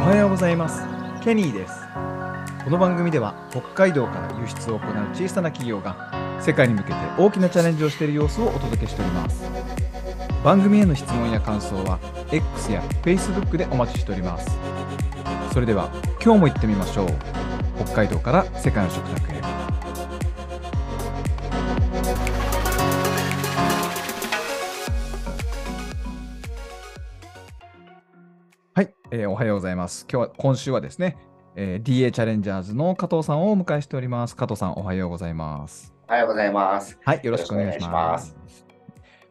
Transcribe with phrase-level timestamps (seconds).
[0.00, 0.82] おはようございます。
[1.22, 1.74] ケニーです。
[2.64, 9.44] この番組では北海道から輸出を行う小さな企業が世界に向けて大きなチャレンジをしている様子をお届けしております。
[10.42, 12.00] 番組への質問や感想は
[12.32, 14.58] X や Facebook でお待ちしております。
[15.52, 15.90] それでは
[16.24, 17.08] 今日も行ってみましょう。
[17.84, 19.59] 北海道から世界の食卓へ。
[29.10, 31.16] えーおはようございます今日は今週はですね、
[31.56, 36.98] えー DA チャレンジャーズの加藤さんをお迎えしております加藤さんおはようございますおはようございます。
[37.04, 38.36] はい、よろしくお願いします。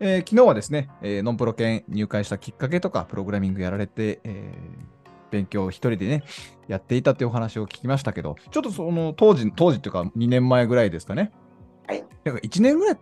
[0.00, 4.92] えー昨日はですね、えーノンプロ研入会したきっかけとか、プログラミングやられて、えー
[5.30, 6.24] 勉強を一人でね、
[6.68, 11.30] やっていたというお話を聞きましたけど、ちょっとその当時、当時っていうか2年前ぐらいですかね。
[11.86, 12.02] はい。
[12.02, 12.98] か1年ぐらい、ん？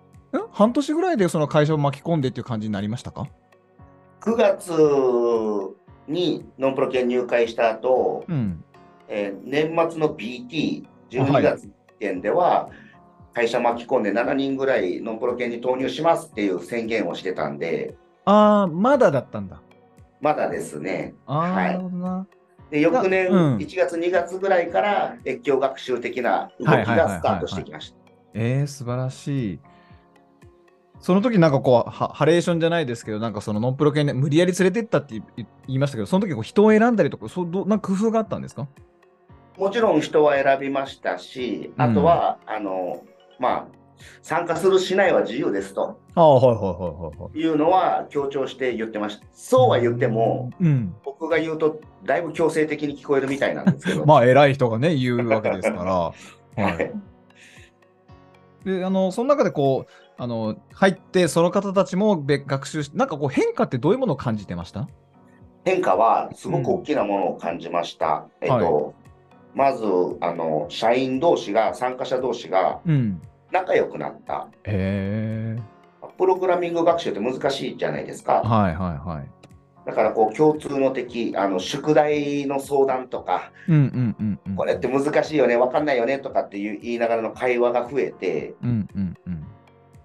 [0.51, 3.29] 半年ぐらいでその会社を巻き込んでっていう感じになりましたか
[4.21, 4.73] ？9月
[6.09, 8.65] にノンプロ系入会した後、うん。
[9.09, 12.69] えー年末の BT、12はい月時点では、
[13.33, 19.61] 会社巻き込んで7人ぐらいノンプロ系に投入しますっていう宣言をしてたんで、あー、まだだったんだ。
[20.21, 21.15] まだですね。
[21.27, 22.27] はいなるほどな。
[22.71, 27.97] で翌年うん1月、2月ぐらいから越境学習的な動きがスタートしてきました。
[28.35, 29.61] えー、素晴らしい。
[31.01, 38.69] その時なんかこうハ、ハレーションじゃないですけど、なんかそのノンプロ系に無理やり連れてったって言いましたけど、その時こう人を選んだりとか、そうどなんか工夫があったんですか？
[39.59, 43.03] もちろん人は選びましたし、あとは、あの、
[43.39, 43.81] まあ、
[44.23, 47.39] 参加するしないは自由ですとああ、はいはいはいはい。
[47.39, 49.27] いうのは強調して言ってました。
[49.35, 50.95] そうは言っても、うん。
[51.05, 54.07] 僕が言うとだいぶ強制的に聞こえるみたいなんですけど。
[54.07, 55.93] まあ、偉い人がね、言うわけですから。
[55.95, 56.15] は
[56.57, 56.93] はい
[58.65, 58.69] い。
[58.79, 64.87] で、あの、その中でこう、あの、入って、その方たちもべ学習し、なんかこう、変化ってどういうものを感じてました？
[65.65, 68.27] 変化はすごく大きなものを感じました。
[68.43, 68.93] えっと、
[69.55, 69.83] まず、
[70.21, 73.23] あの、社員同士が、参加者同士がうん。
[73.51, 74.49] 仲良くなった。
[74.65, 75.59] へえ。
[76.19, 78.43] プログラミング学習って難しいじゃないですか。
[78.43, 79.31] はいはいはい。
[79.87, 84.55] だから、こう、共通の敵、あの、宿題の相談とか、うんうんうんうん。
[84.55, 89.00] これって難しいよね、わかんないよねとかっていう言いながらの会話が増えて、うんうんうん。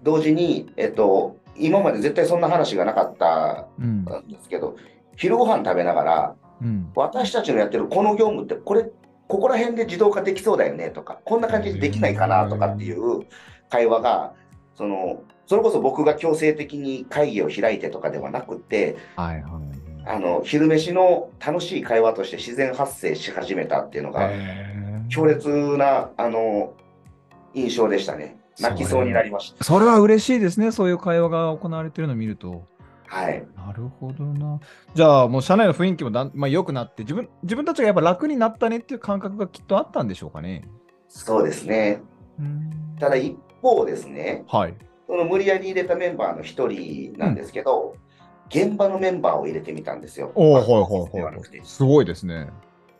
[0.06, 4.76] 同時に、えっと、今まで絶対そんな話がなかったうんんですけど、
[5.16, 6.92] 昼ご飯食べながら、うん。
[6.94, 8.84] 私たちのやってるこの業務って、これ、
[9.26, 13.26] ここら辺で自動化できそうだよねとか、こんな感じでできないかなとかっていう
[13.68, 14.32] 会話が、
[14.76, 20.06] その、それこそ僕が強制的に会議を開いてとかではなくて、はいはい。
[20.06, 24.30] あの、昼飯の楽しい会話として自然発生し始めたっていうのが、
[25.08, 26.74] 強烈な、あの、
[27.54, 28.38] 印象でしたね。
[28.60, 29.64] 泣きそうになりました。
[29.64, 32.64] それは嬉しいですね、そういう会話が行われているのを見ると。
[33.06, 33.46] はい。
[33.56, 34.60] なるほどな。
[34.94, 40.68] じゃあ、もう社内の雰囲気もだん、まあ、良くなって自分、自分たちがやっぱ楽になったねっていう感覚がきっとあったんでしょうかね。
[41.08, 42.00] そうですね。
[42.98, 44.74] ただ一方ですね、はい。
[45.06, 47.94] その無理やり入れたメンバーの一人なんですけど、
[48.48, 50.32] 現場のメンバーを入れてみたんですよ。
[50.34, 51.36] おはいはいではい。
[51.62, 52.48] すごいですね。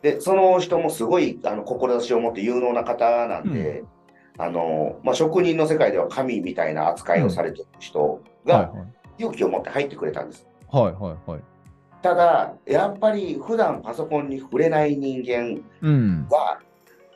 [0.01, 3.83] で、その人もすごいあの志を持って有能な方なんで、
[4.39, 8.71] あのまあ、職人の世界では神みたいな扱いをされてる人はいが
[9.17, 10.47] 勇気を持って入ってくれたんです。
[10.69, 10.83] はい。
[10.85, 11.41] はいはいはい。
[12.01, 16.27] ただ、やっぱり普段パソコンに触れない人間うん。
[16.29, 16.59] が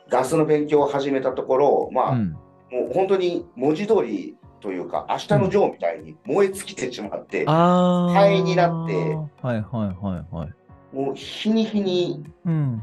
[0.08, 2.30] ガスの勉強を始めたところ、まあ、うん。
[2.32, 8.12] もう本当に文字通りというか、明日のジョーみたいに燃え尽きてしまって、ああ。
[8.12, 10.94] 灰になってはいはいはいはい。
[10.94, 12.82] もう日に日にうん。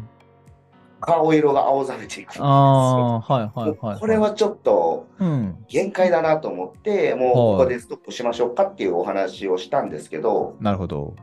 [1.00, 2.46] 顔色が青ざめていくんですよ。
[2.46, 3.76] ああ、はいはいはい。
[3.92, 5.66] もうこれ、はちょっとうん。
[5.68, 11.16] 限界だなと思って、もうはいここでストップしましょうかっていうお話をしたんですけど、なるほど。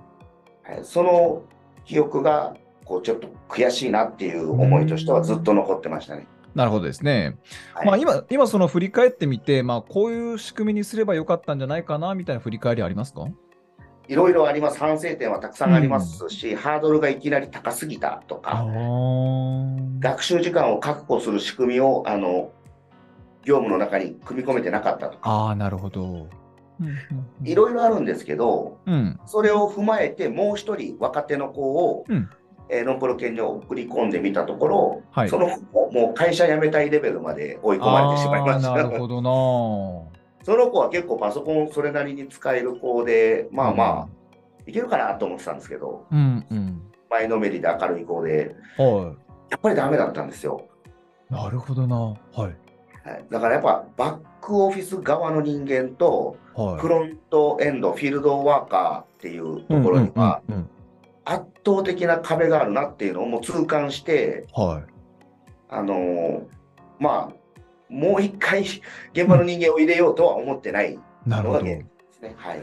[0.63, 1.43] はいその
[1.85, 6.27] 記憶がこうちょっと悔しいなっていう思いとしてはずっと残ってましたね。
[6.55, 7.37] なるほどですね。
[7.75, 13.27] はいまあ今、今その振り返ってみて、まあこういう仕組みにすればよかったんじゃないかなみたいな振り返りありますか？
[14.09, 14.79] いろいろあります。
[14.79, 18.65] 反省点はたくさんありますし、ハードルがいきなり高すぎたとあか、あ。
[20.01, 22.53] 学習時間を確保する仕組みをあの
[23.45, 26.29] 業務の中に組み込めてなかったとか、ああ、なるほど。
[27.43, 29.19] いろいろあるんですけど、うん。
[29.27, 32.29] それを踏まえてもう一人若手の子を、うん
[32.69, 38.73] えーノンプロ研に送り込んでみたところ、はいその子ももう会社辞めたいレベルまで追い込まれてしまいました。
[38.73, 40.16] なるほどな。
[40.47, 44.09] その子は結構パソコンそれなりに使える子で、まあまあ、
[44.65, 46.83] いけるかなと思ってたんですけど、うんうん。
[47.11, 49.17] 前のめりで明るい子で、は
[49.51, 50.69] やっぱりダメだったんですよ。
[51.33, 51.35] い。
[51.35, 51.97] なるほどな。
[51.97, 52.43] はい。
[52.43, 52.55] はい
[53.29, 56.79] だからやっぱバックオフィス側の人間と、はい。
[56.79, 60.43] フロントエンド、フィールドワーカーっていうところには、
[61.25, 64.93] 圧倒的な壁があるなっていうのをもう痛感して、はい。
[65.71, 66.43] あのー
[67.01, 67.36] まあ、
[67.89, 68.63] もう一回
[69.13, 71.61] 現場の人間を入れようとは思ってないなるほど。
[71.61, 72.35] のが現状ですね。
[72.37, 72.63] はい。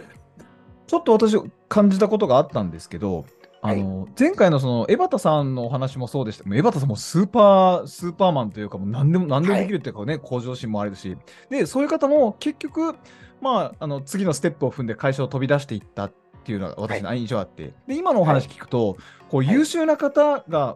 [0.87, 1.37] ちょっと私
[1.69, 3.25] 感じたことがあったんですけど、
[3.65, 6.43] あの、前回のその江端さんのお話もそうでした。
[6.43, 11.17] もう江端さんもスーパー、スーパーマンというか、もう何でも、何でもできるっていうかね、向上心もあるし、
[11.49, 12.95] で、そういう方も結局、
[13.39, 18.97] まあ、あの、次のステップを踏んで会社を飛び出していったっていうのが私の印象あって、で、今のお話聞くと、
[19.29, 20.75] こう、はい優秀な方が、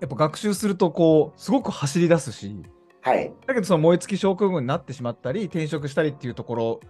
[0.00, 2.60] やっぱ学習すると、こう、すごく走り出すし、
[3.02, 3.32] はい。
[3.46, 6.80] だけどその燃え尽き症候群になってしまったり、転職したりっていうところ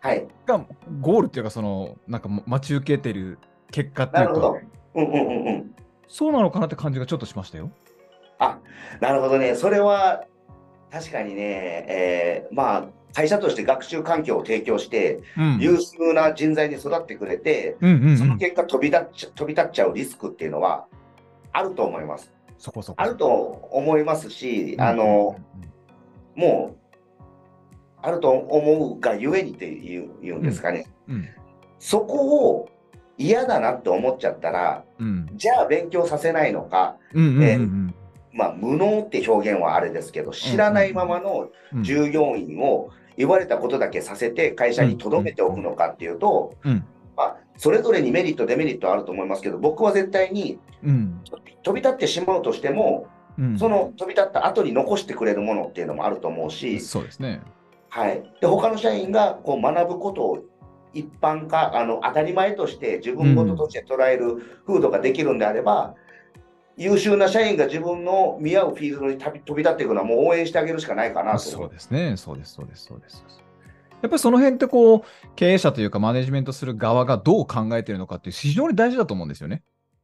[0.00, 0.26] はい。
[0.46, 0.64] が
[1.00, 3.38] ゴールっていうか、その、なんか待ち受けてる
[3.70, 4.60] 結果っていうかなるほど、。
[4.94, 5.74] うんうんうんうん。
[6.08, 7.70] そうなのかなって感じがちょっとしましたよ。
[8.38, 8.58] あ、
[9.00, 9.54] なるほどね。
[9.54, 10.24] それは
[10.90, 15.58] 確かにね、えーまあ、会社として学習環境を提供して、うん。
[15.60, 18.18] 優秀な人材に育ってくれて、うんうん、うん。
[18.18, 20.86] その結果飛び立っちゃ飛び立っちゃうリスクっていうのは
[21.52, 22.32] あると思います。
[22.60, 23.02] そこそこ。
[23.02, 23.26] あると
[23.72, 25.36] 思いますし、うんあの、
[26.36, 27.26] もう、
[28.02, 30.86] あると思うがゆえにっていう言うんですかね。
[31.08, 31.28] うん。
[31.78, 32.68] そこを
[33.16, 35.28] 嫌だなって思っちゃったら、うん。
[35.34, 36.96] じゃあ勉強させないのか、
[38.32, 41.82] まあ、無能って表現はあれですけど、知らないままのうん。
[41.82, 46.84] 従業員を言われたことだけさせて会社に留めておくのかっていうと、うん。
[47.16, 51.20] まあ、それぞれにメリット、デメリットあると思いますけど、僕は絶対にうん。
[51.62, 53.08] 飛び立ってしまうとしても、
[53.38, 53.58] うん。
[53.58, 57.40] その飛び立った後に残してくれるものっていうのもあると思うし、そうですね。
[57.88, 60.44] はい、で他の社員がこう学ぶことを
[60.94, 65.94] 一般化あの当たり前として自分事として捉える風土ができるんであれば、
[66.76, 72.16] 優秀な社員が自分の見合うフィールドに飛び飛び立っていくのはもう応援してあげるしかないかなとそうですね。
[72.16, 72.54] そうです。
[72.54, 72.86] そうです。
[72.86, 73.24] そうです。
[74.02, 75.02] やっぱりその辺ってこう、
[75.36, 79.62] 経営者というかマネジメントする側がどう考えているのかっていう非常に大事だと思うんですよね。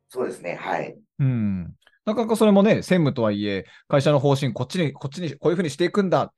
[0.08, 1.74] そうですねはいうん。
[2.04, 6.32] なかなかそれもね、専務とはいえ、会社の方針、こっちに、こっちに、こういうふうにしていくんだ。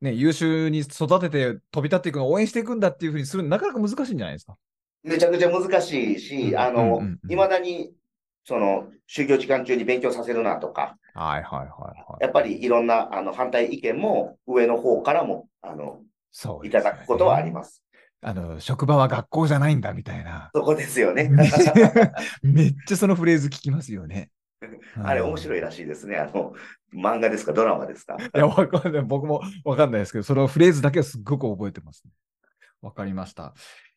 [0.00, 4.56] ね、優秀に育てて飛び立っていくのを応援していくんだっていうふうにするのなかなか難しいんじゃないですか。
[5.04, 7.92] めちゃくちゃ難しいし、うんあのいまだに
[8.44, 12.22] その就業時間中に勉強させるなとか、はいはいはいはい。
[12.22, 17.84] やっぱりいろんなあの反対意見も上の方からもあのいそうねただくことはあります。
[18.24, 20.50] あの、職場は学校じゃないんだみたいな。
[20.54, 21.28] そこですよね。
[22.42, 24.30] めっちゃそのフレーズ聞きますよね。
[25.02, 25.38] あれ面い。
[25.40, 26.16] 白いらしいですね。
[26.16, 26.54] あの、
[26.94, 28.16] 漫画ですか、ドラマですか？
[28.16, 29.02] いや、わかんない。
[29.02, 32.12] 僕もわかんないですけど、そのフレーズだけはすっごく覚えてます、ね。
[32.80, 33.54] わかりました。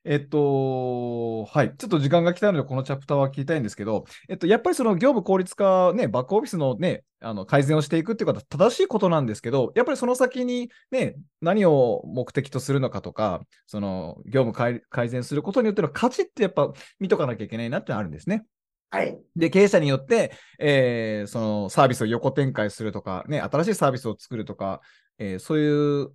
[0.07, 1.73] えっと、はい。
[1.75, 18.45] ちょっと時間が来たので、このチャプターは聞きたいんですけど、えっと、やっぱりその業務効率化、ね、バックオフィスのね、あの改善をしていくっていうことは正しいことなんですけど、やっぱりその先にね、何を目的とするのかとか、その業務改改善することによっての価値ってやっぱ見とかなきゃいけないなってあるんですね。
[18.91, 19.17] はい。
[19.35, 24.81] で、経営者によって、えーそのサービスを横展開するとか、ね、新しいサービスを作るとか、
[25.17, 26.11] えーそういう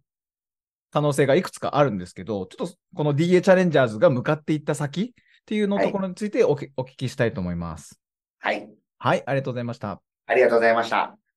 [0.91, 8.01] 可能性がいくつかあるんですけど、ちょっとこの DA チャレンジャーズが向かっていった先っていうのはいところについておきお聞きしたいと思います。
[8.39, 8.69] はい。
[8.99, 10.01] はい、ありがとうございました。
[10.27, 11.30] ありがとうございました。